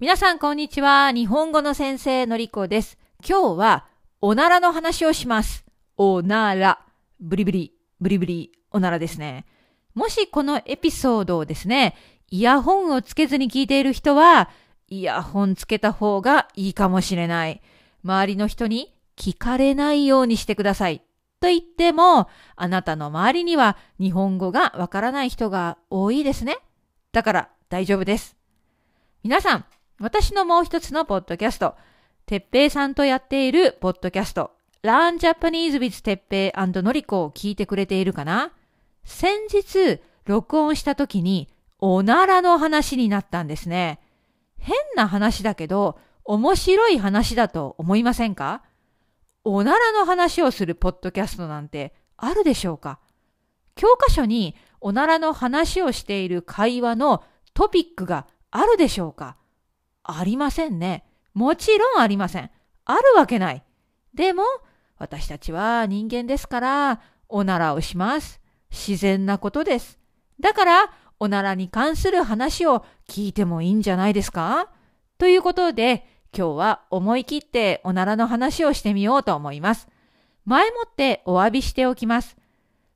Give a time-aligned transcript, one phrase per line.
[0.00, 1.12] 皆さんこんにちは。
[1.12, 2.96] 日本語の先生のりこです。
[3.22, 3.86] 今日は
[4.22, 5.66] おならの話をします。
[5.98, 6.80] おなら。
[7.20, 9.44] ブリブリ、ブリブリ、おならですね。
[9.92, 11.96] もしこのエピソードをですね、
[12.30, 14.48] イヤホンをつけずに聞いている人は、
[14.88, 17.60] イヤホンつけた方がいいかもしれない。
[18.02, 21.00] 周りの人に聞かれないようにしてください。
[21.40, 26.56] と言っても、あなたの周りには日本語がわからない人が多いですね。
[27.12, 28.34] だから大丈夫です。
[29.22, 29.66] 皆さん、
[30.00, 31.74] 私のもう一つのポッドキャスト、
[32.24, 38.50] てっぺいさんとやっているポッドキャスト、Learn Japanese with てっぺいのりこを聞いてくれているかな？
[39.04, 41.50] 先日、録音した時に、
[41.80, 44.00] おならの話になったんですね。
[44.56, 48.62] 変な話だけど、面白い話だと思いませんか？
[49.44, 53.00] おならの話をするポッドキャストなんてあるでしょうか？
[53.74, 59.36] 教科書におならの話をしている会話のトピックがあるでしょうか？
[60.02, 61.04] ありませんね。
[61.34, 62.50] もちろんありません。
[62.84, 63.62] あるわけない。
[64.14, 64.44] でも、
[64.98, 68.40] 私たちは人間ですから、おならをします。
[68.70, 69.98] 自然なことです。
[70.40, 74.70] だから、おならに関する話を聞いてもいいんじゃないですか？
[75.18, 79.88] ということで、今日は思い切っておならの話をしてみようと思います。
[80.44, 82.36] 前もってお詫びしておきます。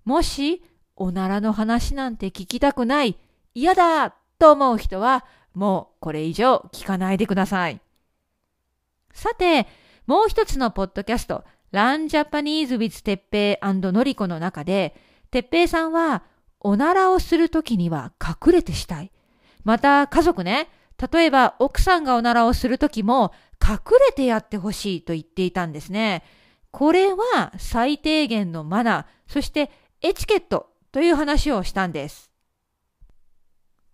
[0.05, 0.65] もし、
[0.97, 3.19] おならの話なんて聞きたくない、
[3.55, 5.25] 嫌だと思う人は、
[5.55, 7.81] もうこれ以上聞かないでください。
[9.13, 9.67] さて、
[10.07, 14.95] もう一つのポッドキャスト、Learn Japanese with てっぺいのりこの中で、
[15.31, 16.25] てっぺいさんは、
[16.61, 19.13] おならをするときには隠れてしたい。
[19.65, 20.69] また、家族ね、
[21.13, 26.23] 例えば奥さんがおならをするときも、隠れてやってほしいと言っていたんですね。
[26.71, 29.71] これは最低限のマナー、そして
[30.03, 32.34] エチケットという話をしたんです。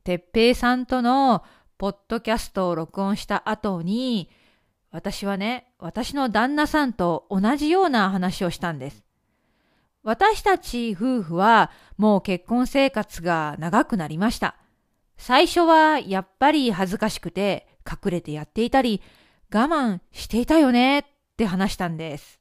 [0.04, 1.44] てっぺいさんとの
[1.78, 4.30] ポッドキャストを録音した後に、
[4.90, 9.05] 私はね、私の旦那さんと同じような話をしたんです。
[10.02, 14.56] 私たち夫婦はもう結婚生活が長くなりました。
[15.16, 19.02] 最初はやっぱり恥ずかしくて隠れてやっていたり
[19.52, 21.05] 我慢していたよねっ
[21.36, 22.40] て話したんです。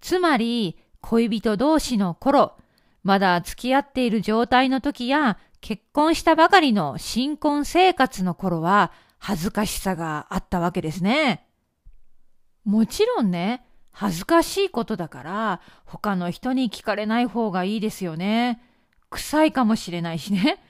[0.00, 2.56] つまり恋人同士の頃、
[3.02, 11.46] まだ付き合っている状態の時や結婚したばかりの新婚生活の頃は恥ずかしさがあったわけですね。
[12.66, 18.60] もちろんね、恥ずかしいことだから他の人に聞かれない方がいいですよね。
[19.08, 20.62] 臭いかもしれないしね。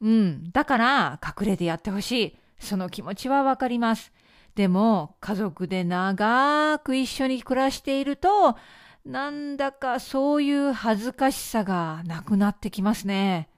[0.00, 0.50] うん。
[0.50, 2.36] だから隠れてやってほしい。
[2.58, 4.10] その気持ちはわかります。
[4.56, 8.56] でも家族で長く一緒に暮らしていると
[9.06, 13.51] なんだかそういう恥ずかしさがなくなってきますね。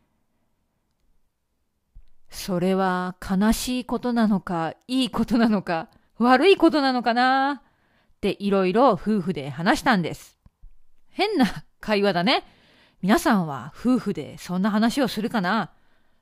[2.34, 10.38] それは悲しいことなのか、いいことなのか、悪いことなのかなっていろいろ夫婦で話したんです。
[11.08, 11.46] 変な
[11.80, 12.44] 会話だね。
[13.00, 15.70] 皆さんは夫婦でそんな話をするかな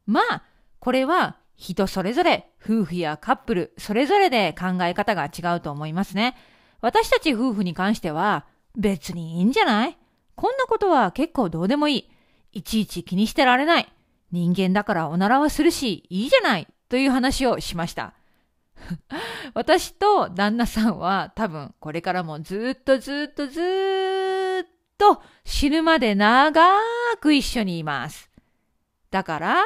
[0.07, 0.43] まあ、
[0.81, 6.37] これは人それぞれ、夫婦やカップルそれぞれで考え方が違うと思いますね。
[6.81, 8.47] 私たち夫婦に関しては
[8.77, 9.97] 別にいいんじゃない？
[10.35, 12.11] こんなことは結構どうでもいい。
[12.53, 13.93] いちいち気にしてられない。
[14.33, 16.67] 人間だからおならはするし、いいじゃない。
[16.89, 18.15] という話をしました。
[19.55, 24.67] 私と旦那さんは多分これからもずっとずっとずっ
[24.99, 26.63] と死ぬまで長
[27.21, 28.31] く一緒にいます。
[29.11, 29.65] だから、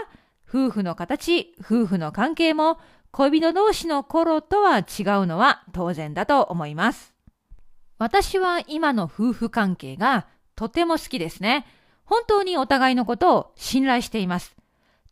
[0.49, 2.79] 夫婦の形、夫婦の関係も
[3.11, 4.85] 恋人同士の頃とは違う
[5.27, 7.15] のは当然だと思います。
[7.99, 11.67] 私は今の夫婦関係がとても好きですね。
[12.05, 14.56] 本当にお互いのことを信頼しています。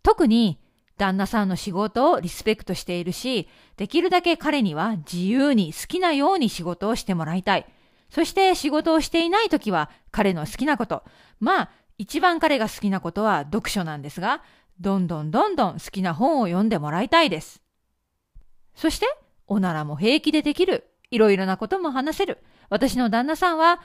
[0.05, 0.61] 特に
[0.97, 7.67] 旦那さんの仕事をリスペクトしているし、できるだけ彼には自由に好きなように仕事をしてもらいたい。
[8.11, 11.03] そして仕事をしていない時は彼の好きなこと。
[11.41, 14.43] まあ、一番彼が好きなことは読書なんですが、
[14.79, 17.63] どんどんどんどん好きな本を読んでもらいたいです。
[18.77, 19.07] そして、
[19.47, 20.85] おならも平気でできる。
[21.11, 22.39] いろいろなことも話せる。
[22.69, 23.81] 私の旦那さんは、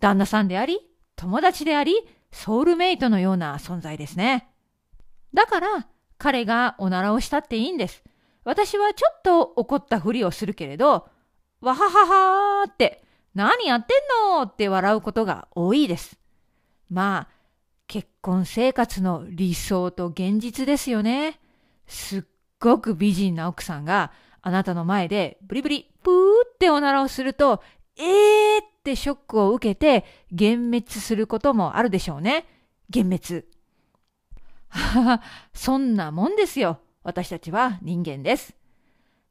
[0.00, 0.80] 旦那さんであり、
[1.16, 1.94] 友達であり、
[2.32, 4.51] ソウルメイトのような存在ですね。
[5.34, 5.86] だから、
[6.18, 8.02] 彼がおならをしたっていいんです。
[8.44, 11.08] 私はちょっと怒ったふりをするけれど、
[11.60, 12.06] わはは
[12.60, 16.18] はーって、何やってんのって笑うことが多いです。
[16.90, 17.42] まあ、
[17.86, 21.40] 結婚生活の理想と現実ですよね。
[21.86, 22.22] すっ
[22.58, 26.14] ごく美人な奥さんがあなたの前でブリブリプー
[26.46, 27.62] っておならをすると、
[27.96, 32.46] えーってショックを受けて幻滅することもあるでしょうね。
[32.94, 33.44] 幻滅。
[34.72, 35.22] はは、
[35.52, 36.80] そんなもんですよ。
[37.04, 38.54] 私たちは人間です。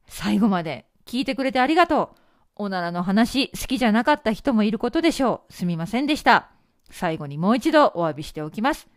[0.08, 2.64] 最後まで聞いてくれてありがとう。
[2.64, 5.54] おならの話好きじゃなかった人もいることでしょう。
[5.54, 6.50] すみませんでした。
[6.92, 8.88] 最後にもう一度お詫びしておきます。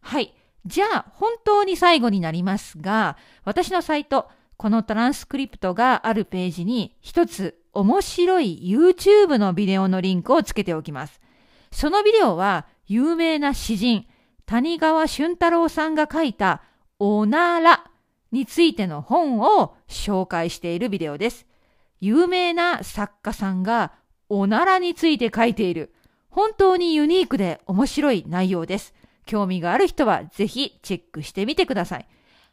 [0.00, 0.34] はい。
[0.66, 11.20] じゃあ、本当に最後になりますが、私のサイト、このトランスクリプトがあるページに一つ面白い YouTube のビデオのリンクをつけておきます。
[11.72, 14.06] そのビデオは有名な詩人、
[14.46, 16.62] 谷川俊太郎さんが書いた
[16.98, 17.84] おなら
[18.30, 21.46] についての本を紹介しているビデオです。
[22.00, 23.92] 有名な作家さんが
[24.28, 25.94] おならについて書いている
[26.28, 28.94] 本当にユニークで面白い内容です。
[29.24, 32.06] 興味がある人はぜひチェックしてみてください。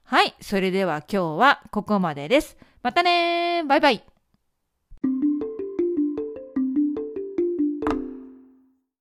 [0.03, 2.57] はい、それでは今日はここまでです。
[2.83, 4.03] またねバイバイ